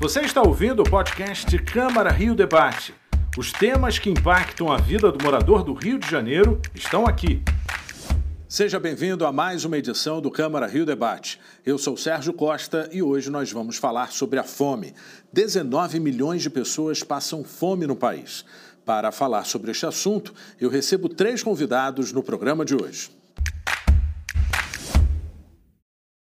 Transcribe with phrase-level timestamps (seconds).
[0.00, 2.94] Você está ouvindo o podcast Câmara Rio Debate.
[3.36, 7.42] Os temas que impactam a vida do morador do Rio de Janeiro estão aqui.
[8.48, 11.38] Seja bem-vindo a mais uma edição do Câmara Rio Debate.
[11.66, 14.94] Eu sou Sérgio Costa e hoje nós vamos falar sobre a fome.
[15.34, 18.42] 19 milhões de pessoas passam fome no país.
[18.86, 23.19] Para falar sobre este assunto, eu recebo três convidados no programa de hoje.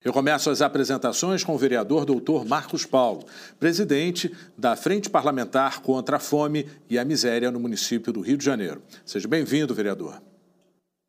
[0.04, 3.26] Eu começo as apresentações com o vereador doutor Marcos Paulo,
[3.58, 8.44] presidente da Frente Parlamentar contra a Fome e a Miséria no município do Rio de
[8.44, 8.80] Janeiro.
[9.04, 10.22] Seja bem-vindo, vereador.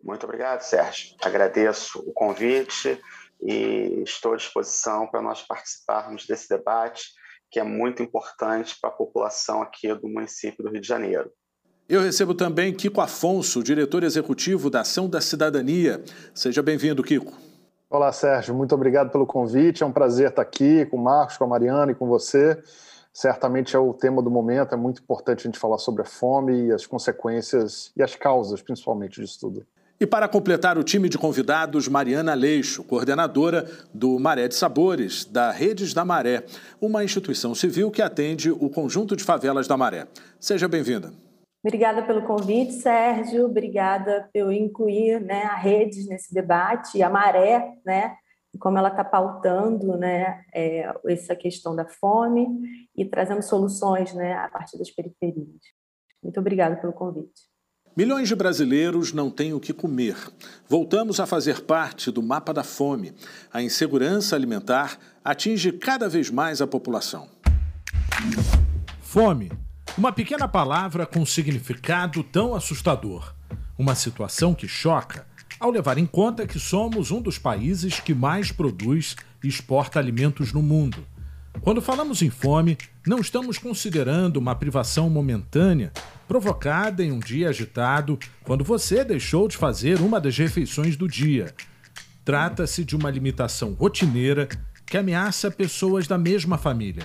[0.03, 1.15] Muito obrigado, Sérgio.
[1.21, 2.99] Agradeço o convite
[3.39, 7.09] e estou à disposição para nós participarmos desse debate
[7.51, 11.31] que é muito importante para a população aqui do município do Rio de Janeiro.
[11.87, 16.03] Eu recebo também Kiko Afonso, diretor executivo da Ação da Cidadania.
[16.33, 17.48] Seja bem-vindo, Kiko.
[17.91, 18.53] Olá, Sérgio.
[18.53, 19.81] Muito obrigado pelo convite.
[19.81, 22.61] É um prazer estar aqui com o Marcos, com a Mariana e com você.
[23.11, 24.75] Certamente é o tema do momento.
[24.75, 28.61] É muito importante a gente falar sobre a fome e as consequências e as causas,
[28.61, 29.65] principalmente, disso tudo.
[29.99, 35.49] E para completar o time de convidados, Mariana Leixo, coordenadora do Maré de Sabores, da
[35.49, 36.45] Redes da Maré,
[36.79, 40.07] uma instituição civil que atende o conjunto de favelas da Maré.
[40.39, 41.11] Seja bem-vinda.
[41.63, 43.45] Obrigada pelo convite, Sérgio.
[43.45, 48.15] Obrigada por incluir né, a Redes nesse debate e a Maré, né,
[48.59, 52.47] como ela está pautando né, é, essa questão da fome
[52.95, 55.61] e trazendo soluções né, a partir das periferias.
[56.23, 57.49] Muito obrigada pelo convite.
[57.95, 60.15] Milhões de brasileiros não têm o que comer.
[60.67, 63.13] Voltamos a fazer parte do mapa da fome.
[63.51, 67.27] A insegurança alimentar atinge cada vez mais a população.
[69.01, 69.51] Fome.
[69.97, 73.33] Uma pequena palavra com significado tão assustador.
[73.77, 75.27] Uma situação que choca
[75.59, 80.53] ao levar em conta que somos um dos países que mais produz e exporta alimentos
[80.53, 81.05] no mundo.
[81.61, 85.91] Quando falamos em fome, não estamos considerando uma privação momentânea
[86.27, 91.53] provocada em um dia agitado quando você deixou de fazer uma das refeições do dia.
[92.23, 94.47] Trata-se de uma limitação rotineira
[94.85, 97.03] que ameaça pessoas da mesma família.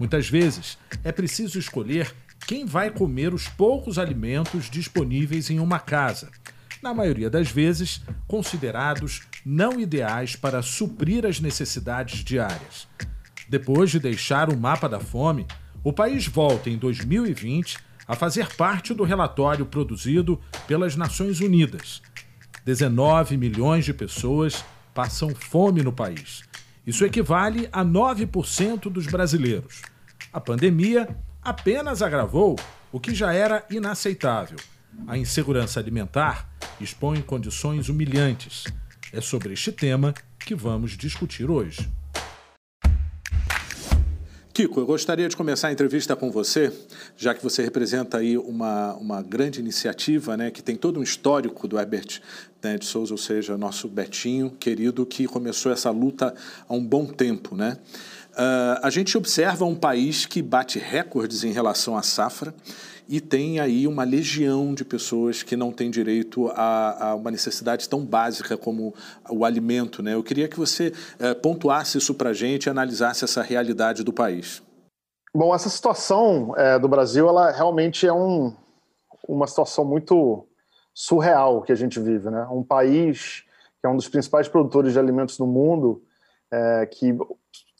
[0.00, 2.10] Muitas vezes é preciso escolher
[2.46, 6.30] quem vai comer os poucos alimentos disponíveis em uma casa,
[6.82, 12.88] na maioria das vezes considerados não ideais para suprir as necessidades diárias.
[13.46, 15.46] Depois de deixar o mapa da fome,
[15.84, 17.76] o país volta em 2020
[18.08, 22.00] a fazer parte do relatório produzido pelas Nações Unidas.
[22.64, 26.42] 19 milhões de pessoas passam fome no país.
[26.86, 29.82] Isso equivale a 9% dos brasileiros.
[30.32, 31.08] A pandemia
[31.42, 32.56] apenas agravou
[32.92, 34.58] o que já era inaceitável.
[35.08, 36.48] A insegurança alimentar
[36.80, 38.64] expõe condições humilhantes.
[39.12, 41.90] É sobre este tema que vamos discutir hoje.
[44.60, 46.70] Kiko, eu gostaria de começar a entrevista com você,
[47.16, 51.66] já que você representa aí uma, uma grande iniciativa, né, que tem todo um histórico
[51.66, 52.20] do Herbert
[52.62, 56.34] né, de Souza, ou seja, nosso Betinho querido, que começou essa luta
[56.68, 57.78] há um bom tempo, né?
[58.32, 62.54] Uh, a gente observa um país que bate recordes em relação à safra
[63.10, 67.88] e tem aí uma legião de pessoas que não têm direito a, a uma necessidade
[67.88, 68.94] tão básica como
[69.28, 70.00] o alimento.
[70.00, 70.14] Né?
[70.14, 74.12] Eu queria que você eh, pontuasse isso para a gente e analisasse essa realidade do
[74.12, 74.62] país.
[75.34, 78.54] Bom, essa situação é, do Brasil, ela realmente é um,
[79.26, 80.46] uma situação muito
[80.94, 82.30] surreal que a gente vive.
[82.30, 82.46] Né?
[82.48, 83.42] Um país
[83.80, 86.00] que é um dos principais produtores de alimentos do mundo,
[86.48, 87.16] é, que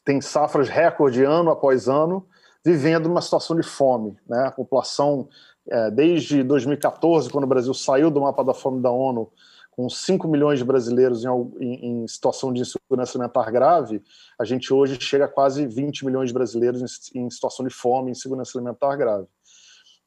[0.03, 2.27] tem safras recorde ano após ano,
[2.63, 4.17] vivendo uma situação de fome.
[4.27, 4.45] Né?
[4.47, 5.27] A população,
[5.69, 9.31] é, desde 2014, quando o Brasil saiu do mapa da fome da ONU,
[9.71, 11.29] com 5 milhões de brasileiros em,
[11.59, 14.03] em, em, situação de insegurança alimentar grave,
[14.37, 18.11] a gente hoje chega a quase 20 milhões de brasileiros em, em situação de fome
[18.11, 19.27] insegurança alimentar grave.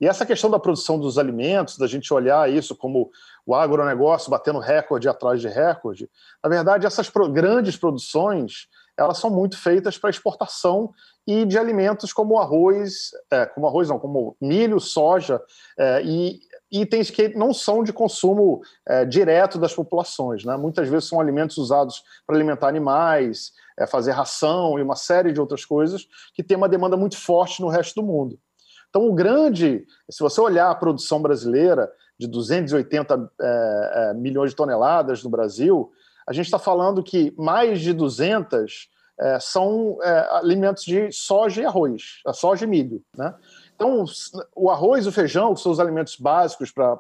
[0.00, 3.10] E essa questão da produção dos alimentos, da gente olhar isso como
[3.46, 6.10] o agronegócio batendo recorde atrás de recorde,
[6.42, 10.92] na verdade, essas grandes produções elas são muito feitas para exportação
[11.26, 15.40] e de alimentos como arroz, é, como arroz não, como milho, soja
[15.78, 20.44] é, e itens que não são de consumo é, direto das populações.
[20.44, 20.56] Né?
[20.56, 25.40] Muitas vezes são alimentos usados para alimentar animais, é, fazer ração e uma série de
[25.40, 28.38] outras coisas que tem uma demanda muito forte no resto do mundo.
[28.90, 34.56] Então, o grande, se você olhar a produção brasileira de 280 é, é, milhões de
[34.56, 35.90] toneladas no Brasil,
[36.26, 38.88] a gente está falando que mais de 200
[39.20, 43.02] é, são é, alimentos de soja e arroz, soja e milho.
[43.16, 43.32] Né?
[43.74, 44.04] Então,
[44.54, 46.96] o arroz e o feijão, que são os alimentos básicos para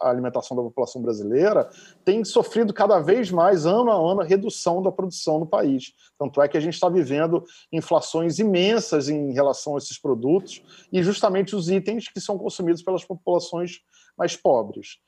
[0.00, 1.68] a alimentação da população brasileira,
[2.04, 5.92] têm sofrido cada vez mais, ano a ano, a redução da produção no país.
[6.18, 11.02] Tanto é que a gente está vivendo inflações imensas em relação a esses produtos e
[11.02, 13.80] justamente os itens que são consumidos pelas populações
[14.16, 14.98] mais pobres.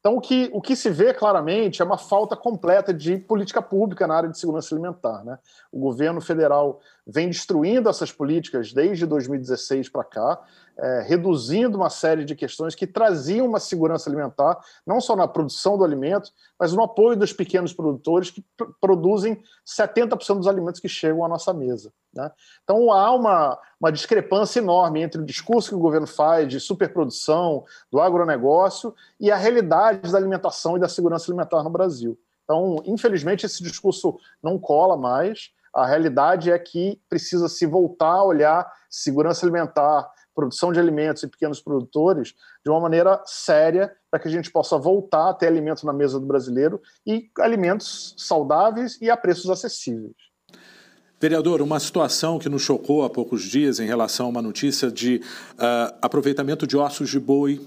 [0.00, 4.06] Então, o que, o que se vê claramente é uma falta completa de política pública
[4.06, 5.24] na área de segurança alimentar.
[5.24, 5.38] Né?
[5.72, 10.44] O governo federal vem destruindo essas políticas desde 2016 para cá,
[10.76, 15.78] é, reduzindo uma série de questões que traziam uma segurança alimentar, não só na produção
[15.78, 20.88] do alimento, mas no apoio dos pequenos produtores que pr produzem 70% dos alimentos que
[20.88, 21.92] chegam à nossa mesa.
[22.14, 22.30] Né?
[22.62, 27.64] Então há uma, uma discrepância enorme entre o discurso que o governo faz de superprodução,
[27.90, 32.18] do agronegócio, e a realidade da alimentação e da segurança alimentar no Brasil.
[32.44, 35.50] Então, infelizmente, esse discurso não cola mais.
[35.74, 41.28] A realidade é que precisa se voltar a olhar segurança alimentar, produção de alimentos e
[41.28, 42.34] pequenos produtores
[42.64, 46.20] de uma maneira séria para que a gente possa voltar a ter alimento na mesa
[46.20, 50.14] do brasileiro e alimentos saudáveis e a preços acessíveis.
[51.20, 55.16] Vereador, uma situação que nos chocou há poucos dias em relação a uma notícia de
[55.54, 57.60] uh, aproveitamento de ossos de boi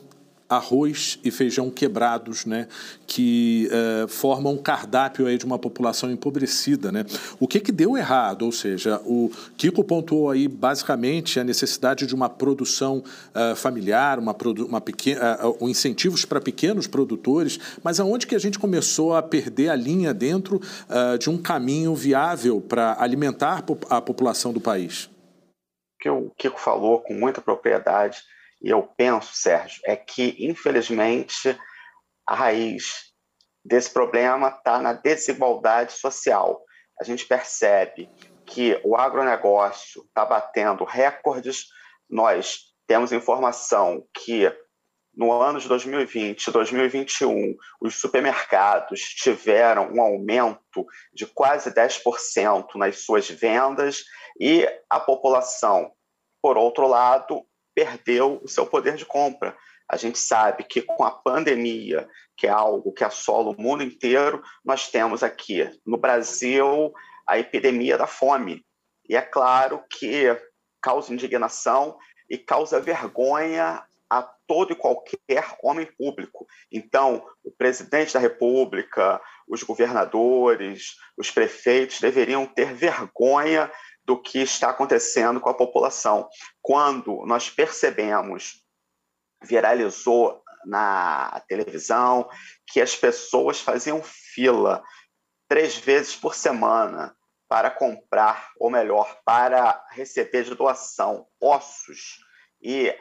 [0.51, 2.67] arroz e feijão quebrados, né,
[3.07, 7.05] que uh, formam um cardápio aí de uma população empobrecida, né?
[7.39, 8.43] O que que deu errado?
[8.43, 13.01] Ou seja, o Kiko pontuou aí basicamente a necessidade de uma produção
[13.33, 18.39] uh, familiar, uma, produ uma pequena, uh, incentivos para pequenos produtores, mas aonde que a
[18.39, 20.61] gente começou a perder a linha dentro
[21.19, 25.05] de um caminho viável para alimentar a população do país?
[25.05, 25.09] O
[26.01, 28.23] que o Kiko falou com muita propriedade
[28.61, 31.57] e eu penso, Sérgio, é que, infelizmente,
[32.25, 33.11] a raiz
[33.63, 36.63] desse problema está na desigualdade social.
[36.99, 38.09] A gente percebe
[38.45, 41.65] que o agronegócio está batendo recordes.
[42.09, 44.51] Nós temos informação que
[45.13, 52.99] no ano de 2020 e 2021, os supermercados tiveram um aumento de quase 10% nas
[52.99, 54.03] suas vendas
[54.39, 55.91] e a população,
[56.41, 59.55] por outro lado, perdeu o seu poder de compra.
[59.87, 62.07] A gente sabe que com a pandemia,
[62.37, 66.93] que é algo que assola o mundo inteiro, nós temos aqui no Brasil
[67.27, 68.65] a epidemia da fome.
[69.09, 70.25] E é claro que
[70.81, 71.97] causa indignação
[72.29, 76.45] e causa vergonha a todo e qualquer homem público.
[76.69, 83.71] Então, o presidente da República, os governadores, os prefeitos deveriam ter vergonha
[84.05, 86.27] do que está acontecendo com a população.
[86.61, 88.63] Quando nós percebemos,
[89.43, 92.29] viralizou na televisão,
[92.67, 94.83] que as pessoas faziam fila
[95.47, 97.15] três vezes por semana
[97.49, 102.19] para comprar, ou melhor, para receber de doação ossos.
[102.61, 102.95] E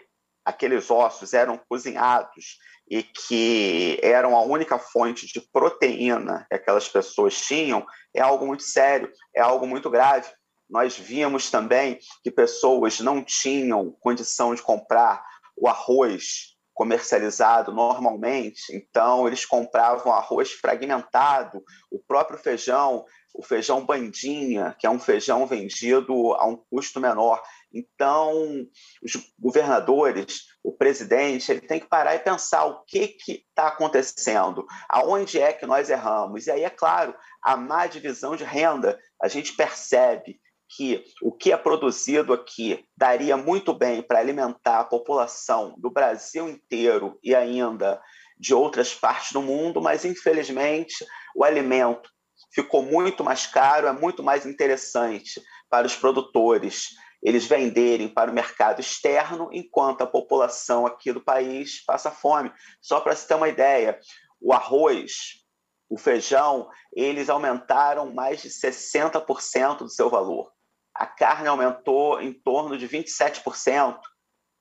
[0.45, 2.59] aqueles ossos eram cozinhados
[2.91, 8.65] e que eram a única fonte de proteína que aquelas pessoas tinham, é algo muito
[8.65, 10.29] sério, é algo muito grave
[10.71, 15.23] nós víamos também que pessoas não tinham condição de comprar
[15.57, 24.75] o arroz comercializado normalmente, então eles compravam arroz fragmentado, o próprio feijão, o feijão bandinha,
[24.79, 27.43] que é um feijão vendido a um custo menor.
[27.71, 28.67] Então,
[29.03, 35.39] os governadores, o presidente, ele tem que parar e pensar o que está acontecendo, aonde
[35.39, 36.47] é que nós erramos.
[36.47, 40.41] E aí, é claro, a má divisão de renda, a gente percebe
[40.77, 46.49] que o que é produzido aqui daria muito bem para alimentar a população do Brasil
[46.49, 48.01] inteiro e ainda
[48.39, 52.09] de outras partes do mundo, mas infelizmente o alimento
[52.55, 56.91] ficou muito mais caro, é muito mais interessante para os produtores
[57.23, 62.51] eles venderem para o mercado externo, enquanto a população aqui do país passa fome.
[62.81, 63.99] Só para se ter uma ideia,
[64.41, 65.45] o arroz,
[65.87, 70.51] o feijão, eles aumentaram mais de 60% do seu valor
[70.95, 73.99] a carne aumentou em torno de 27%.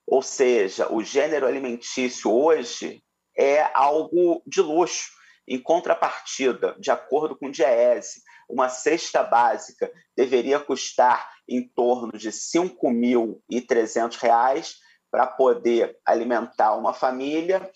[0.06, 3.02] Ou seja, o gênero alimentício hoje
[3.36, 5.10] é algo de luxo.
[5.46, 12.28] Em contrapartida, de acordo com o Diese, uma cesta básica deveria custar em torno de
[12.28, 14.74] R$ 5.300
[15.10, 17.70] para poder alimentar uma família.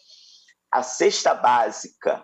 [0.71, 2.23] A cesta básica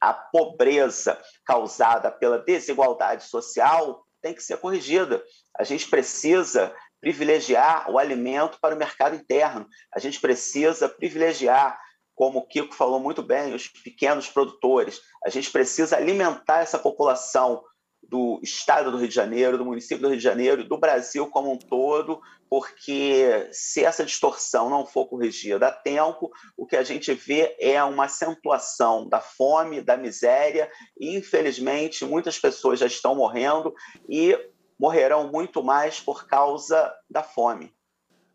[0.00, 5.22] a pobreza causada pela desigualdade social tem que ser corrigida.
[5.58, 9.68] A gente precisa privilegiar o alimento para o mercado interno.
[9.92, 11.78] A gente precisa privilegiar,
[12.14, 15.00] como o Kiko falou muito bem, os pequenos produtores.
[15.24, 17.62] A gente precisa alimentar essa população
[18.12, 21.50] do estado do Rio de Janeiro, do município do Rio de Janeiro, do Brasil como
[21.50, 27.14] um todo, porque se essa distorção não for corrigida a tempo, o que a gente
[27.14, 33.74] vê é uma acentuação da fome, da miséria, e infelizmente muitas pessoas já estão morrendo
[34.06, 34.38] e
[34.78, 37.72] morrerão muito mais por causa da fome.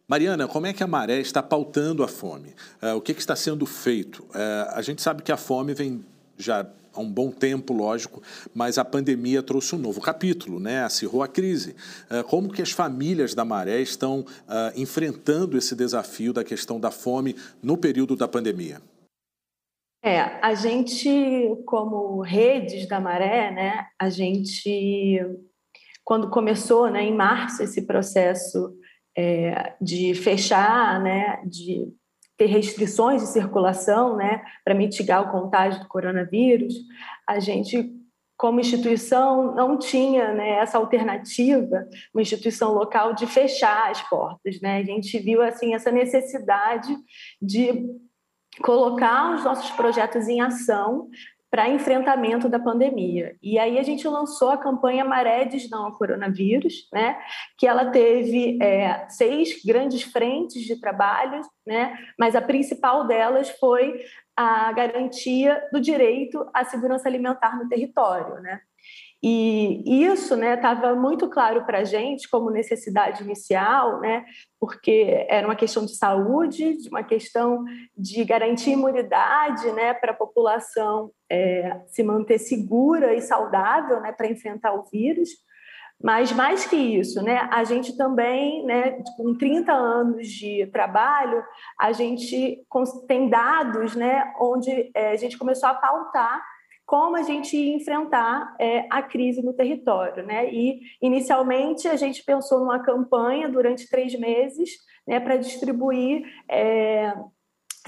[0.08, 2.56] Mariana, como é que a Maré está pautando a fome?
[2.82, 4.24] Uh, o que, que, está sendo feito?
[4.24, 6.04] Uh, a gente sabe que a fome vem
[6.36, 6.66] já
[6.98, 8.22] há um bom tempo, lógico,
[8.54, 10.84] mas a pandemia trouxe um novo capítulo, né?
[10.84, 11.76] acirrou a crise.
[12.10, 14.26] Uh, como que as famílias da Maré estão
[14.76, 18.82] enfrentando esse desafio da questão da fome no período da pandemia?
[20.04, 21.10] É, a gente,
[21.66, 25.20] como redes da Maré, né, a gente
[26.08, 28.74] quando começou, né, em março, esse processo
[29.14, 31.94] é, de fechar, né, de
[32.38, 36.74] ter restrições de circulação, né, para mitigar o contágio do coronavírus,
[37.28, 37.94] a gente
[38.38, 44.78] como instituição não tinha né, essa alternativa, uma instituição local de fechar as portas, né?
[44.78, 46.96] A gente viu assim essa necessidade
[47.42, 47.84] de
[48.62, 51.10] colocar os nossos projetos em ação
[51.58, 53.36] para enfrentamento da pandemia.
[53.42, 57.18] E aí a gente lançou a campanha Maredes Não ao Coronavírus, né?
[57.58, 61.98] que ela teve é, seis grandes frentes de trabalho, né?
[62.16, 64.00] mas a principal delas foi
[64.36, 68.36] a garantia do direito à segurança alimentar no território.
[68.36, 68.62] Né?
[69.22, 74.24] E isso estava né, muito claro para a gente como necessidade inicial, né,
[74.60, 77.64] porque era uma questão de saúde, de uma questão
[77.98, 84.30] de garantir imunidade né, para a população é, se manter segura e saudável né, para
[84.30, 85.30] enfrentar o vírus.
[86.02, 91.44] Mas mais que isso, né, a gente também, né, com 30 anos de trabalho,
[91.80, 92.64] a gente
[93.08, 96.40] tem dados né, onde é, a gente começou a pautar
[96.88, 100.26] como a gente ia enfrentar é, a crise no território.
[100.26, 100.50] Né?
[100.52, 104.70] E, inicialmente, a gente pensou numa campanha durante três meses
[105.06, 107.14] né, para distribuir é,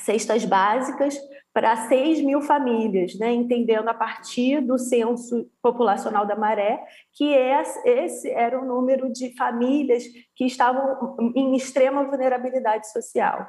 [0.02, 1.18] cestas básicas
[1.54, 6.80] para 6 mil famílias, né, entendendo a partir do censo populacional da Maré,
[7.14, 10.04] que esse era o número de famílias
[10.36, 13.48] que estavam em extrema vulnerabilidade social.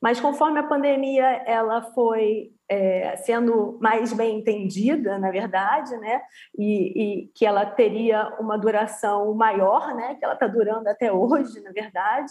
[0.00, 6.22] Mas conforme a pandemia ela foi é, sendo mais bem entendida, na verdade, né,
[6.56, 11.60] e, e, que ela teria uma duração maior, né, que ela está durando até hoje,
[11.62, 12.30] na verdade,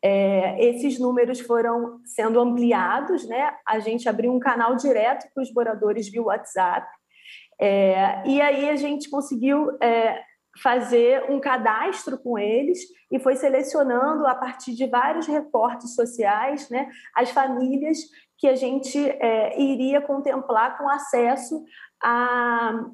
[0.00, 5.52] é, esses números foram sendo ampliados, né, a gente abriu um canal direto para os
[5.52, 6.86] moradores via WhatsApp,
[7.60, 10.22] é, e aí a gente conseguiu é,
[10.58, 12.80] fazer um cadastro com eles
[13.10, 17.98] e foi selecionando a partir de vários recortes sociais, né, as famílias
[18.36, 21.64] que a gente é, iria contemplar com acesso
[22.02, 22.90] a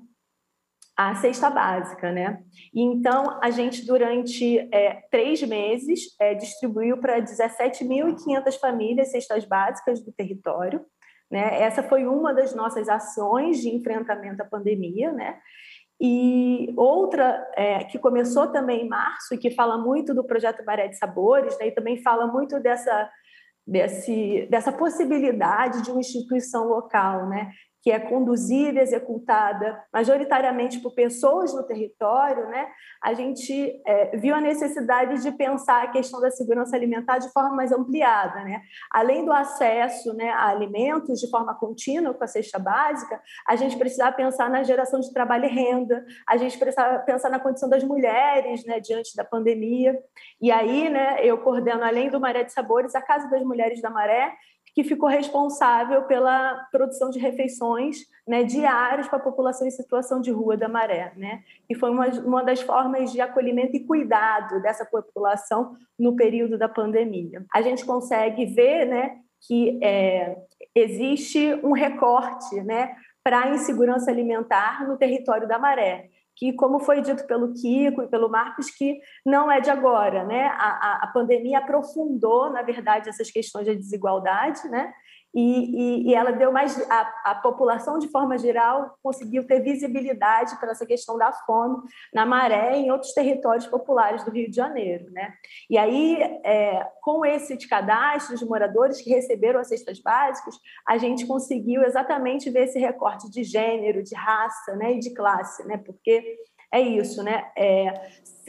[0.97, 2.43] a cesta básica, né?
[2.75, 10.11] Então a gente durante é, três meses é, distribuiu para 17.500 famílias cestas básicas do
[10.11, 10.83] território.
[11.31, 11.61] Né?
[11.61, 15.39] Essa foi uma das nossas ações de enfrentamento à pandemia, né?
[16.01, 20.89] E outra é, que começou também em março e que fala muito do projeto Maré
[20.89, 23.11] de Sabores, né, e também fala muito dessa,
[23.67, 27.51] desse, dessa possibilidade de uma instituição local, né,
[27.87, 32.67] que é conduzida e executada majoritariamente por pessoas no território, né,
[33.01, 37.55] a gente é, viu a necessidade de pensar a questão da segurança alimentar de forma
[37.55, 38.43] mais ampliada.
[38.43, 38.61] Né?
[38.91, 43.79] Além do acesso né, a alimentos de forma contínua com a cesta básica, a gente
[43.79, 47.85] precisava pensar na geração de trabalho e renda, a gente precisava pensar na condição das
[47.85, 49.97] mulheres né, diante da pandemia.
[50.41, 53.91] E aí né, eu coordeno, além do Maré de Sabores, a Casa das Mulheres da
[53.91, 54.33] Maré,
[54.77, 57.97] que ficou responsável pela produção de refeições
[58.29, 61.43] né, diárias para a população em situação de rua da Maré, né?
[61.67, 66.69] E foi uma, uma das formas de acolhimento e cuidado dessa população no período da
[66.69, 67.43] pandemia.
[67.55, 69.17] A gente consegue ver, né,
[69.49, 70.37] que é,
[70.75, 77.01] existe um recorte, né, para a insegurança alimentar no território da Maré que, como foi
[77.01, 80.49] dito pelo Kiko e pelo Marcos, que não é de agora, né?
[80.49, 84.93] A, a, a pandemia aprofundou, na verdade, essas questões de desigualdade, né?
[85.37, 90.59] E, e, e ela deu mais a, a, população de forma geral conseguiu ter visibilidade
[90.59, 91.77] para essa questão da fome
[92.11, 95.35] na Maré e em outros territórios populares do Rio de Janeiro, né?
[95.69, 101.27] E aí, é, com esse cadastro de moradores que receberam as cestas básicas, a gente
[101.27, 105.77] conseguiu exatamente ver esse recorte de gênero, de raça, né, e de classe, né?
[105.77, 106.39] Porque
[106.73, 107.51] é isso, né?
[107.57, 107.93] É,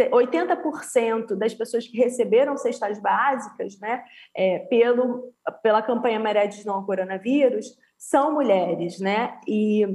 [0.10, 4.04] 80% das pessoas que receberam cestas básicas, né,
[4.36, 5.34] é, pelo,
[5.64, 9.40] pela campanha Maré de Não Coronavírus, são mulheres, né?
[9.48, 9.86] E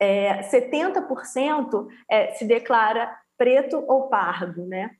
[0.00, 4.90] é, 70% é, se declara preto ou pardo, né?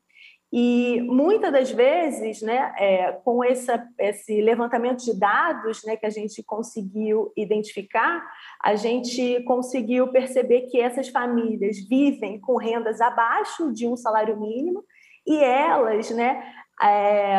[0.53, 6.11] E muitas das vezes, né, é, com essa, esse levantamento de dados né, que a
[6.11, 8.25] gente conseguiu identificar,
[8.62, 14.85] a gente conseguiu perceber que essas famílias vivem com rendas abaixo de um salário mínimo
[15.26, 16.43] e elas né,
[16.81, 17.37] é,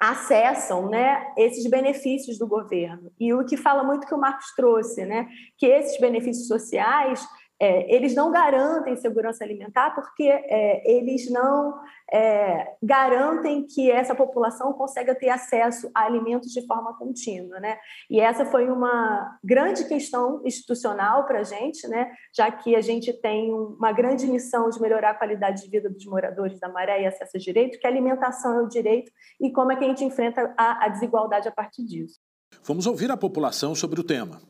[0.00, 3.12] acessam né, esses benefícios do governo.
[3.20, 7.24] E o que fala muito que o Marcos trouxe, né, que esses benefícios sociais
[7.60, 11.78] é, eles não garantem segurança alimentar porque é, eles não
[12.10, 17.60] é, garantem que essa população consiga ter acesso a alimentos de forma contínua.
[17.60, 17.76] Né?
[18.08, 22.10] E essa foi uma grande questão institucional para a gente, né?
[22.34, 26.06] já que a gente tem uma grande missão de melhorar a qualidade de vida dos
[26.06, 29.70] moradores da Maré e acesso a direito, que a alimentação é o direito e como
[29.70, 32.18] é que a gente enfrenta a, a desigualdade a partir disso.
[32.64, 34.40] Vamos ouvir a população sobre o tema.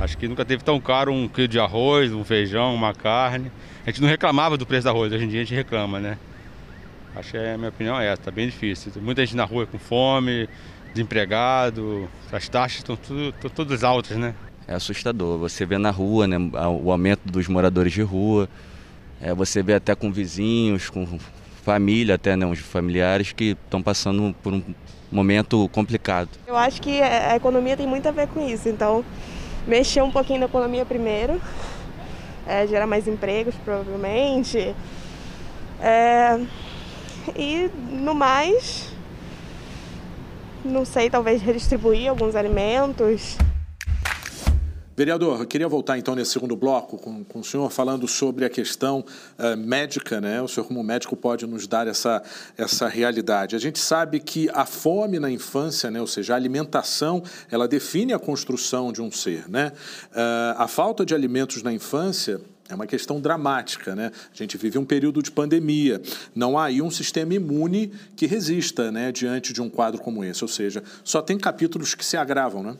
[0.00, 3.52] Acho que nunca teve tão caro um quilo de arroz, um feijão, uma carne.
[3.84, 6.16] A gente não reclamava do preço do arroz, hoje em dia a gente reclama, né?
[7.14, 8.90] Acho que a minha opinião é essa, tá bem difícil.
[8.90, 10.48] Tem muita gente na rua com fome,
[10.94, 14.34] desempregado, as taxas estão tudo, todas altas, né?
[14.66, 15.38] É assustador.
[15.38, 16.38] Você vê na rua, né,
[16.82, 18.48] o aumento dos moradores de rua.
[19.20, 21.18] É, você vê até com vizinhos, com
[21.62, 24.62] família, até né, uns familiares que estão passando por um
[25.12, 26.30] momento complicado.
[26.46, 28.66] Eu acho que a economia tem muito a ver com isso.
[28.66, 29.04] Então,
[29.66, 31.40] mexer um pouquinho na economia primeiro,
[32.46, 34.74] é, gerar mais empregos provavelmente.
[35.80, 36.40] É,
[37.36, 38.92] e no mais,
[40.64, 43.38] não sei, talvez redistribuir alguns alimentos.
[45.00, 48.50] Vereador, eu queria voltar então nesse segundo bloco com, com o senhor falando sobre a
[48.50, 49.02] questão
[49.38, 50.42] uh, médica, né?
[50.42, 52.22] O senhor, como médico, pode nos dar essa,
[52.54, 53.56] essa realidade.
[53.56, 56.02] A gente sabe que a fome na infância, né?
[56.02, 59.72] ou seja, a alimentação, ela define a construção de um ser, né?
[60.12, 64.12] Uh, a falta de alimentos na infância é uma questão dramática, né?
[64.30, 66.02] A gente vive um período de pandemia.
[66.34, 70.44] Não há aí um sistema imune que resista, né, diante de um quadro como esse.
[70.44, 72.76] Ou seja, só tem capítulos que se agravam, né?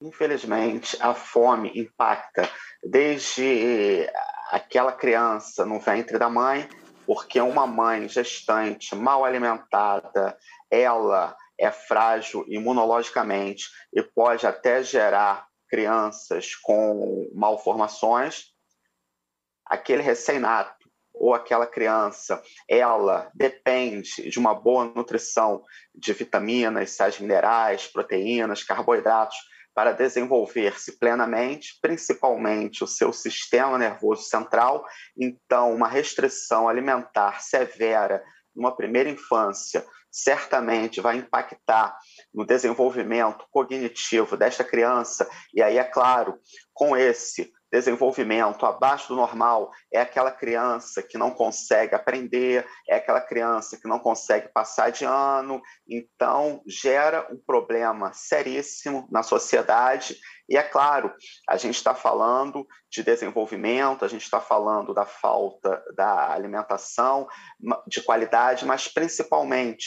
[0.00, 2.48] Infelizmente, a fome impacta
[2.82, 4.10] desde
[4.50, 6.66] aquela criança no ventre da mãe,
[7.06, 10.38] porque uma mãe gestante mal alimentada,
[10.70, 18.54] ela é frágil imunologicamente e pode até gerar crianças com malformações.
[19.66, 25.62] Aquele recém-nato ou aquela criança, ela depende de uma boa nutrição
[25.94, 29.36] de vitaminas, sais minerais, proteínas, carboidratos
[29.74, 34.84] para desenvolver-se plenamente, principalmente o seu sistema nervoso central.
[35.16, 38.22] Então, uma restrição alimentar severa
[38.54, 41.96] numa primeira infância certamente vai impactar
[42.34, 45.28] no desenvolvimento cognitivo desta criança.
[45.54, 46.38] E aí, é claro,
[46.74, 53.20] com esse desenvolvimento abaixo do normal é aquela criança que não consegue aprender, é aquela
[53.20, 60.16] criança que não consegue passar de ano, então gera um problema seríssimo na sociedade.
[60.48, 61.14] E é claro,
[61.48, 67.28] a gente está falando de desenvolvimento, a gente está falando da falta da alimentação
[67.86, 69.86] de qualidade, mas principalmente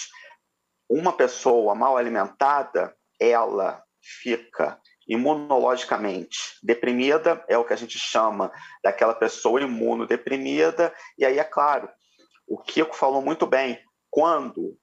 [0.90, 3.84] uma pessoa mal alimentada, ela
[4.22, 8.52] fica imunologicamente deprimida, é o que a gente chama
[8.84, 11.90] daquela pessoa imunodeprimida, e aí é claro,
[12.48, 14.78] o Kiko falou muito bem, quando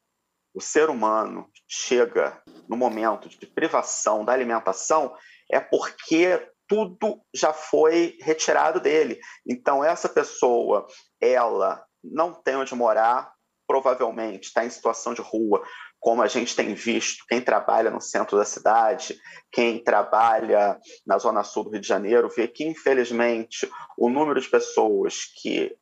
[0.55, 5.15] o ser humano chega no momento de privação da alimentação,
[5.51, 9.19] é porque tudo já foi retirado dele.
[9.47, 10.87] Então essa pessoa,
[11.21, 13.33] ela não tem onde morar,
[13.67, 15.65] provavelmente está em situação de rua,
[16.01, 19.21] como a gente tem visto, quem trabalha no centro da cidade,
[19.53, 24.49] quem trabalha na zona sul do Rio de Janeiro, vê que, infelizmente, o número de
[24.49, 25.77] pessoas que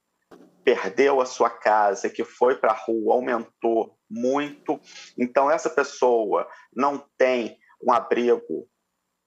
[0.65, 4.81] perdeu a sua casa, que foi para a rua, aumentou muito.
[5.17, 8.69] Então, essa pessoa não tem um abrigo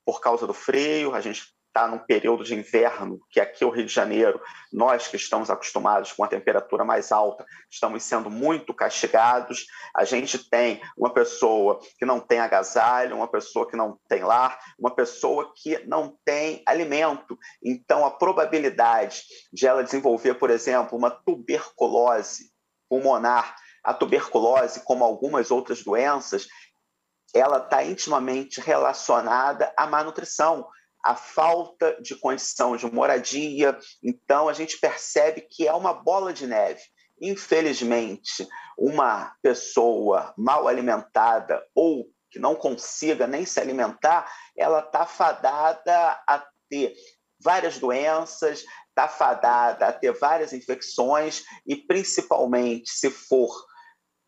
[0.05, 3.85] por causa do frio, a gente está num período de inverno, que aqui o Rio
[3.85, 4.39] de Janeiro,
[4.71, 9.65] nós que estamos acostumados com a temperatura mais alta, estamos sendo muito castigados.
[9.95, 14.59] A gente tem uma pessoa que não tem agasalho, uma pessoa que não tem lar,
[14.77, 17.39] uma pessoa que não tem alimento.
[17.63, 22.51] Então, a probabilidade de ela desenvolver, por exemplo, uma tuberculose
[22.89, 26.47] pulmonar, a tuberculose, como algumas outras doenças,
[27.33, 30.67] ela está intimamente relacionada à má nutrição
[31.03, 33.77] a falta de condição de moradia.
[34.03, 36.81] Então, a gente percebe que é uma bola de neve.
[37.21, 46.21] Infelizmente, uma pessoa mal alimentada ou que não consiga nem se alimentar, ela está fadada
[46.25, 46.93] a ter
[47.39, 53.51] várias doenças, está fadada a ter várias infecções e, principalmente, se for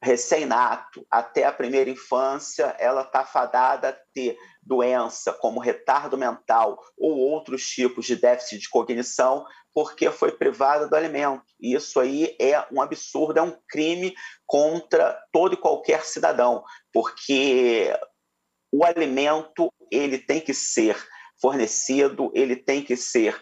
[0.03, 7.17] recém-nato até a primeira infância, ela está fadada a ter doença como retardo mental ou
[7.17, 11.45] outros tipos de déficit de cognição, porque foi privada do alimento.
[11.59, 14.13] E isso aí é um absurdo, é um crime
[14.45, 17.97] contra todo e qualquer cidadão, porque
[18.73, 20.97] o alimento ele tem que ser
[21.41, 23.41] fornecido, ele tem que ser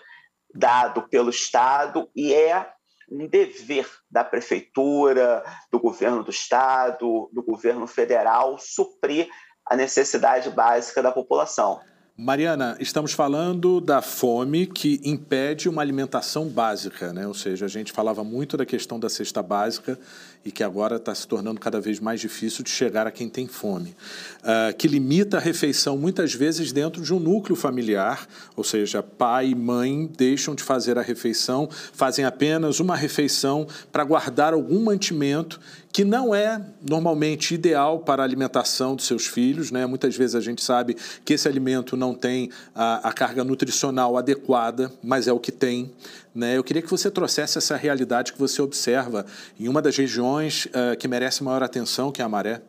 [0.53, 2.71] dado pelo Estado e é
[3.11, 9.27] um dever da prefeitura, do governo do estado, do governo federal suprir
[9.69, 11.81] a necessidade básica da população.
[12.17, 17.25] Mariana, estamos falando da fome que impede uma alimentação básica, né?
[17.25, 19.97] Ou seja, a gente falava muito da questão da cesta básica
[20.43, 23.47] e que agora está se tornando cada vez mais difícil de chegar a quem tem
[23.47, 23.95] fome,
[24.39, 29.49] uh, que limita a refeição muitas vezes dentro de um núcleo familiar, ou seja, pai
[29.49, 35.59] e mãe deixam de fazer a refeição, fazem apenas uma refeição para guardar algum mantimento
[35.91, 39.71] que não é normalmente ideal para a alimentação dos seus filhos.
[39.71, 39.85] Né?
[39.85, 44.91] Muitas vezes a gente sabe que esse alimento não tem a, a carga nutricional adequada,
[45.03, 45.91] mas é o que tem.
[46.33, 46.57] Né?
[46.57, 49.25] Eu queria que você trouxesse essa realidade que você observa
[49.59, 52.61] em uma das regiões uh, que merece maior atenção, que é a Maré.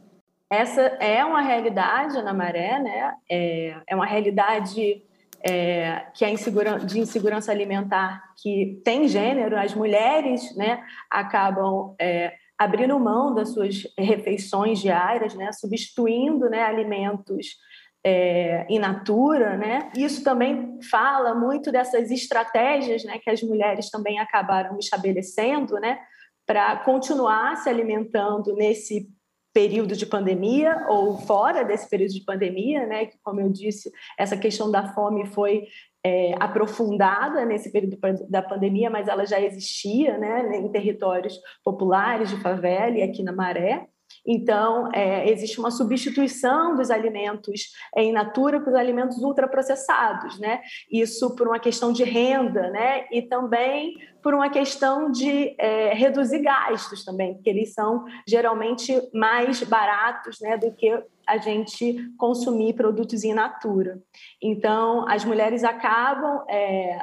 [0.51, 3.15] Essa é uma realidade na Maré, né?
[3.31, 5.03] é, é uma realidade
[5.43, 12.35] é, que é insegurança, de insegurança alimentar que tem gênero, as mulheres né, acabam é,
[12.59, 17.57] abrindo mão das suas refeições diárias, né, substituindo né, alimentos
[18.05, 19.91] é, in natura, né?
[19.97, 25.99] Isso também fala muito dessas estratégias, né, que as mulheres também acabaram estabelecendo, né,
[26.47, 29.09] para continuar se alimentando nesse
[29.53, 33.07] período de pandemia ou fora desse período de pandemia, né?
[33.07, 35.67] Que, como eu disse, essa questão da fome foi
[36.05, 40.57] é, aprofundada nesse período da pandemia, mas ela já existia, né?
[40.57, 43.87] Em territórios populares de favela e aqui na Maré.
[44.27, 50.61] Então, é, existe uma substituição dos alimentos em natura por alimentos ultraprocessados, né?
[50.91, 53.07] Isso por uma questão de renda, né?
[53.11, 59.63] E também por uma questão de é, reduzir gastos também, porque eles são geralmente mais
[59.65, 64.01] baratos, né, do que a gente consumir produtos in natura.
[64.41, 66.99] Então, as mulheres acabam é,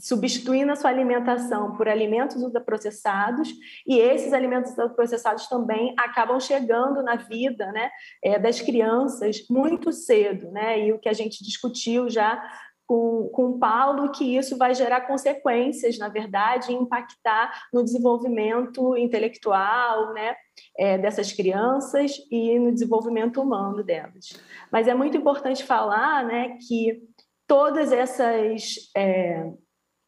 [0.00, 3.50] substituindo a sua alimentação por alimentos ultraprocessados
[3.86, 7.90] e esses alimentos ultraprocessados também acabam chegando na vida né,
[8.24, 10.86] é, das crianças muito cedo, né?
[10.86, 12.42] E o que a gente discutiu já
[12.86, 18.96] com, com o Paulo, que isso vai gerar consequências, na verdade, e impactar no desenvolvimento
[18.96, 20.34] intelectual, né?
[20.76, 24.30] É, dessas crianças e no desenvolvimento humano delas.
[24.72, 27.00] Mas é muito importante falar, né, que
[27.46, 29.50] todas essas é,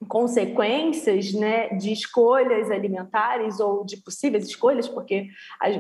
[0.09, 5.29] consequências né, de escolhas alimentares ou de possíveis escolhas, porque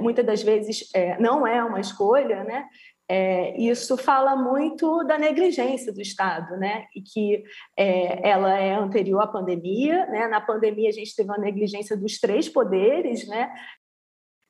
[0.00, 2.66] muitas das vezes é, não é uma escolha, né?
[3.08, 6.86] É, isso fala muito da negligência do Estado, né?
[6.94, 7.44] E que
[7.76, 10.28] é, ela é anterior à pandemia, né?
[10.28, 13.52] Na pandemia a gente teve uma negligência dos três poderes, né?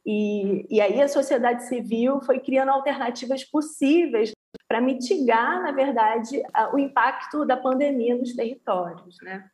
[0.04, 4.32] E, e aí a sociedade civil foi criando alternativas possíveis
[4.68, 9.48] para mitigar, na verdade, o impacto da pandemia nos territórios, né?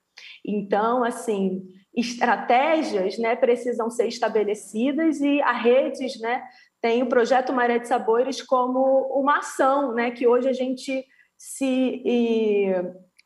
[0.44, 1.62] Então, assim,
[1.94, 6.42] estratégias né, precisam ser estabelecidas e a redes né,
[6.81, 8.81] tem o projeto Maré de Sabores como
[9.18, 11.04] uma ação né, que hoje a gente
[11.37, 12.02] se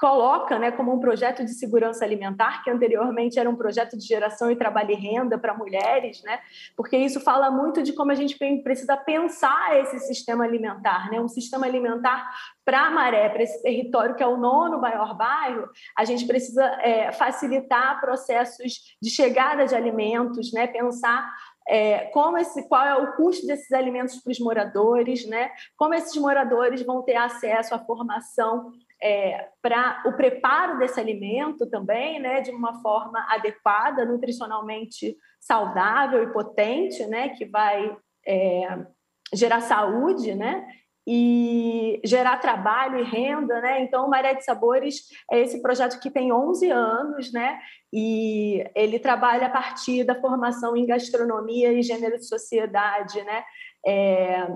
[0.03, 4.51] coloca né, como um projeto de segurança alimentar, que anteriormente era um projeto de geração
[4.51, 6.41] e trabalho e renda para mulheres, né,
[6.77, 11.29] porque isso fala muito de como a gente precisa pensar esse sistema alimentar, né, um
[11.29, 12.29] sistema alimentar
[12.65, 17.13] para Maré, para esse território que é o nono maior bairro, a gente precisa é,
[17.13, 21.33] facilitar processos de chegada de alimentos, né, pensar
[21.69, 25.53] é, como esse, qual é o custo desses alimentos para os moradores, né?
[25.77, 32.21] Como esses moradores vão ter acesso à formação é, para o preparo desse alimento também,
[32.21, 38.87] né, de uma forma adequada, nutricionalmente saudável e potente, né, que vai é,
[39.35, 40.65] gerar saúde, né,
[41.05, 43.83] e gerar trabalho e renda, né?
[43.83, 47.59] Então, Maré de Sabores é esse projeto que tem 11 anos, né?
[47.93, 53.43] E ele trabalha a partir da formação em gastronomia e gênero de sociedade, né?
[53.85, 54.47] É,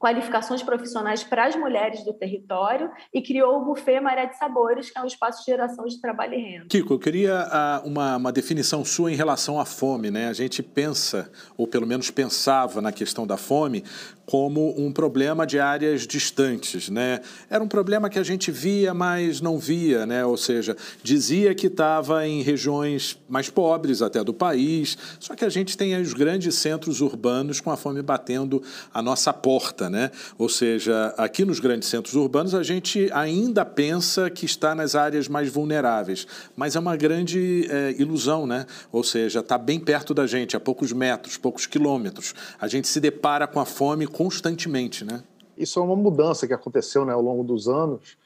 [0.00, 4.98] qualificações profissionais para as mulheres do território e criou o Buffet Maré de Sabores, que
[4.98, 6.66] é um espaço de geração de trabalho e renda.
[6.70, 7.46] Kiko, eu queria
[7.84, 10.10] uh, uma, uma definição sua em relação à fome.
[10.10, 10.28] Né?
[10.28, 13.84] A gente pensa, ou pelo menos pensava na questão da fome,
[14.30, 17.20] como um problema de áreas distantes, né?
[17.50, 20.24] Era um problema que a gente via, mas não via, né?
[20.24, 25.48] Ou seja, dizia que estava em regiões mais pobres até do país, só que a
[25.48, 28.62] gente tem os grandes centros urbanos com a fome batendo
[28.94, 30.12] a nossa porta, né?
[30.38, 35.26] Ou seja, aqui nos grandes centros urbanos a gente ainda pensa que está nas áreas
[35.26, 38.64] mais vulneráveis, mas é uma grande é, ilusão, né?
[38.92, 42.32] Ou seja, está bem perto da gente, a poucos metros, poucos quilômetros.
[42.60, 45.24] A gente se depara com a fome constantemente, né?
[45.56, 48.18] Isso é uma mudança que aconteceu né, ao longo dos anos.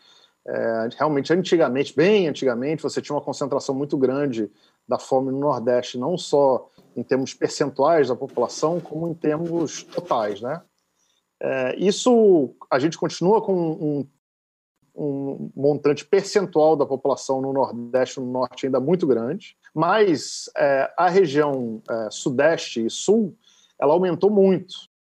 [0.45, 4.51] É, realmente, antigamente, bem antigamente, você tinha uma concentração muito grande
[4.89, 10.41] da fome no Nordeste, não só em termos percentuais da população, como em termos totais,
[10.41, 10.63] né?
[11.41, 14.09] É, isso a gente continua com um,
[14.97, 20.93] um, montante percentual da população no Nordeste e no Norte ainda muito grande, mas é,
[20.97, 23.39] a região é, Sudeste e Sul
[23.81, 24.93] ela aumentou muito.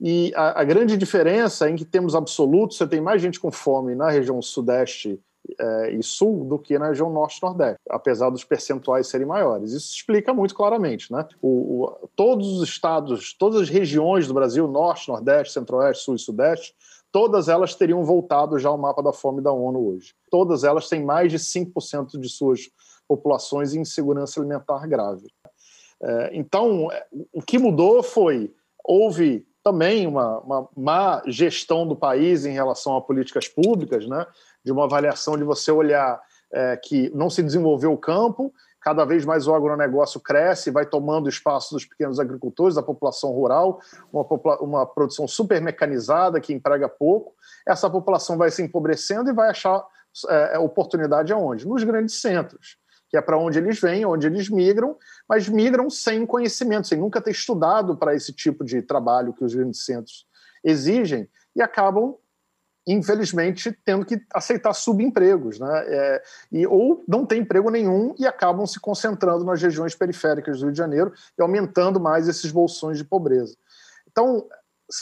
[0.00, 3.50] E a, a, grande diferença é em que temos absolutos, você tem mais gente com
[3.50, 5.20] fome na região sudeste
[5.58, 9.72] é, e sul do que na região norte e nordeste, apesar dos percentuais serem maiores.
[9.72, 11.12] Isso explica muito claramente.
[11.12, 11.26] Né?
[11.40, 16.18] O, o, todos os estados, todas as regiões do Brasil, norte, nordeste, centro-oeste, sul e
[16.18, 16.74] sudeste,
[17.12, 20.14] todas elas teriam voltado já ao mapa da fome da ONU hoje.
[20.30, 22.70] Todas elas têm mais de 5% de suas
[23.06, 25.28] populações em insegurança alimentar grave.
[26.02, 26.88] É, então,
[27.32, 28.52] o que mudou foi,
[28.84, 34.26] houve também uma, uma má gestão do país em relação a políticas públicas, né?
[34.62, 36.20] de uma avaliação de você olhar
[36.52, 41.30] é, que não se desenvolveu o campo, cada vez mais o agronegócio cresce, vai tomando
[41.30, 43.80] espaço dos pequenos agricultores, da população rural,
[44.12, 44.26] uma,
[44.60, 47.34] uma produção super mecanizada que emprega pouco.
[47.66, 49.82] Essa população vai se empobrecendo e vai achar
[50.28, 51.66] é, oportunidade aonde?
[51.66, 52.76] Nos grandes centros
[53.14, 54.96] que é para onde eles vêm, onde eles migram,
[55.28, 59.54] mas migram sem conhecimento, sem nunca ter estudado para esse tipo de trabalho que os
[59.54, 60.26] grandes centros
[60.64, 62.16] exigem e acabam
[62.84, 65.84] infelizmente tendo que aceitar subempregos, né?
[65.86, 70.64] É, e, ou não tem emprego nenhum e acabam se concentrando nas regiões periféricas do
[70.64, 73.56] Rio de Janeiro e aumentando mais esses bolsões de pobreza.
[74.10, 74.44] Então,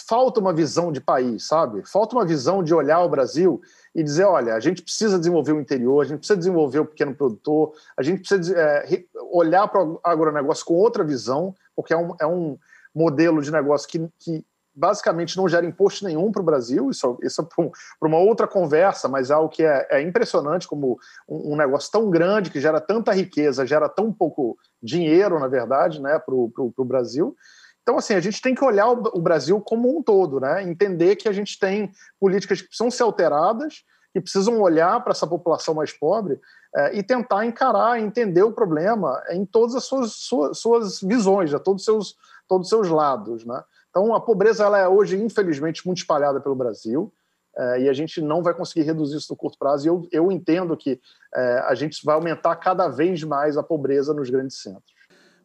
[0.07, 1.83] falta uma visão de país, sabe?
[1.89, 3.61] Falta uma visão de olhar o Brasil
[3.95, 7.15] e dizer, olha, a gente precisa desenvolver o interior, a gente precisa desenvolver o pequeno
[7.15, 12.15] produtor, a gente precisa é, olhar para o agronegócio com outra visão, porque é um,
[12.21, 12.57] é um
[12.95, 17.43] modelo de negócio que, que basicamente não gera imposto nenhum para o Brasil, isso, isso
[17.43, 21.57] é para uma outra conversa, mas é algo que é, é impressionante como um, um,
[21.57, 26.35] negócio tão grande, que gera tanta riqueza, gera tão pouco dinheiro, na verdade, né, para
[26.35, 27.37] o Brasil,
[27.83, 30.63] então, assim, a gente tem que olhar o Brasil como um todo, né?
[30.63, 35.27] Entender que a gente tem políticas que precisam ser alteradas, que precisam olhar para essa
[35.27, 36.41] população mais pobre
[36.75, 41.57] é, e tentar encarar, entender o problema em todas as suas, suas, suas visões, a
[41.57, 41.63] né?
[41.65, 42.17] todos os seus,
[42.49, 43.63] todos os seus lados, né?
[43.91, 47.13] Então, a pobreza ela é hoje, infelizmente, muito espalhada pelo Brasil.
[47.55, 49.87] É, e a gente não vai conseguir reduzir isso no curto prazo.
[49.87, 51.01] E eu, eu entendo que
[51.35, 54.92] é, a gente vai aumentar cada vez mais a pobreza nos grandes centros.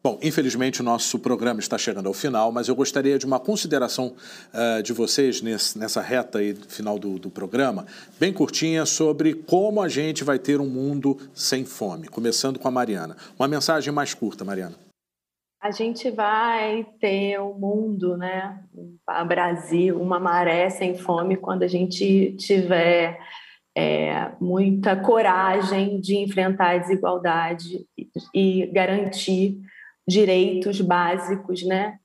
[0.02, 4.14] Bom, infelizmente o nosso programa está chegando ao final, mas eu gostaria de uma consideração
[4.54, 7.84] uh, de vocês nesse, nessa reta aí final do, do programa,
[8.18, 12.06] bem curtinha, sobre como a gente vai ter um mundo sem fome.
[12.06, 13.16] Começando com a Mariana.
[13.36, 14.76] Uma mensagem mais curta, Mariana.
[15.60, 21.68] A gente vai ter um mundo, né, um Brasil, uma maré sem fome quando a
[21.68, 23.18] gente tiver
[23.76, 27.84] é, muita coragem de enfrentar a desigualdade
[28.32, 29.60] e garantir
[30.08, 31.98] direitos básicos, né,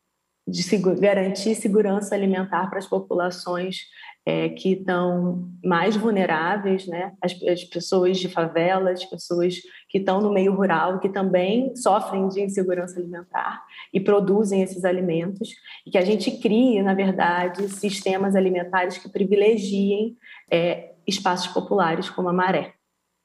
[0.45, 0.61] de
[0.99, 3.77] garantir segurança alimentar para as populações
[4.25, 9.55] é, que estão mais vulneráveis, né, as, as, pessoas de favelas, as pessoas
[9.87, 13.63] que estão no meio rural, que também sofrem de insegurança alimentar
[13.93, 15.49] e produzem esses alimentos,
[15.85, 20.17] e que a gente crie, na verdade, sistemas alimentares que privilegiem
[20.51, 22.73] é, espaços populares como a maré.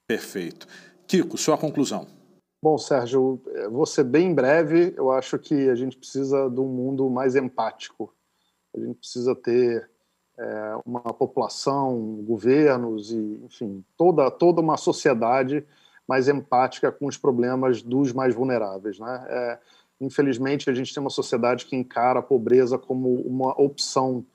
[0.07, 0.67] Perfeito.
[1.05, 2.18] Kiko, sua conclusão.
[2.61, 4.93] Bom, Sérgio, eh, vou ser bem breve.
[4.97, 8.13] Eu acho que a gente precisa de um mundo mais empático.
[8.75, 9.89] A gente precisa ter
[10.37, 15.65] é, uma população, governos e, enfim, toda, toda uma sociedade
[16.07, 18.99] mais empática com os problemas dos mais vulneráveis.
[18.99, 19.25] Né?
[19.29, 19.59] É,
[20.01, 24.25] infelizmente, a gente tem uma sociedade que encara a pobreza como uma opção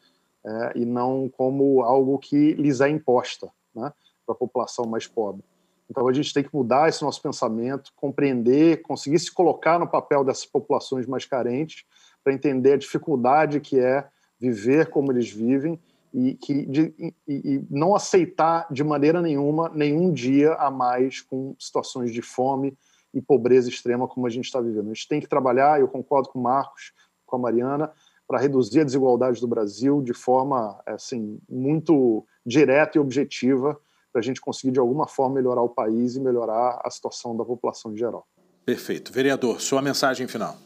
[0.45, 3.93] é, e não como algo que lhes é imposta né,
[4.27, 5.43] para a população mais pobre.
[5.91, 10.25] Então, a gente tem que mudar esse nosso pensamento, compreender, conseguir se colocar no papel
[10.25, 11.85] dessas populações mais carentes,
[12.23, 14.09] para entender a dificuldade que é
[14.41, 15.79] viver como eles vivem
[16.13, 21.55] e, que, de, e, e, não aceitar de maneira nenhuma nenhum dia a mais com
[21.59, 22.77] situações de fome
[23.13, 24.91] e pobreza extrema como a gente está vivendo.
[24.91, 26.93] A gente tem que trabalhar, eu concordo com o Marcos,
[27.27, 27.93] com a Mariana,
[28.27, 33.79] para reduzir a desigualdade do Brasil de forma assim muito direta e objetiva
[34.15, 37.45] para a gente conseguir de alguma forma melhorar o país e melhorar a situação da
[37.45, 38.25] população em geral.
[38.65, 39.13] Perfeito.
[39.13, 40.57] Vereador, sua mensagem final.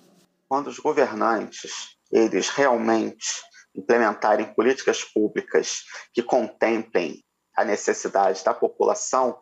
[0.46, 3.26] Quando os governantes eles realmente
[3.74, 7.24] implementarem políticas públicas que contemplem
[7.56, 9.38] a necessidade da população,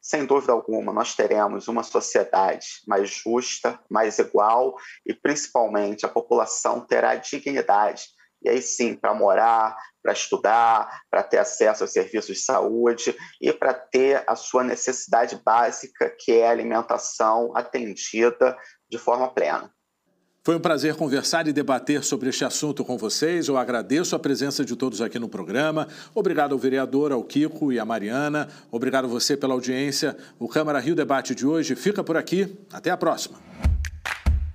[0.00, 6.86] sem dúvida alguma, nós teremos uma sociedade mais justa, mais igual e, principalmente, a população
[6.86, 8.04] terá dignidade.
[8.42, 13.52] E aí sim, para morar, para estudar, para ter acesso aos serviços de saúde e
[13.52, 18.56] para ter a sua necessidade básica, que é a alimentação atendida
[18.88, 19.70] de forma plena.
[20.42, 23.46] Foi um prazer conversar e debater sobre este assunto com vocês.
[23.46, 25.86] Eu agradeço a presença de todos aqui no programa.
[26.14, 28.48] Obrigado ao vereador, ao Kiko e à Mariana.
[28.70, 30.16] Obrigado a você pela audiência.
[30.38, 32.56] O Câmara Rio Debate de hoje fica por aqui.
[32.72, 33.38] Até a próxima.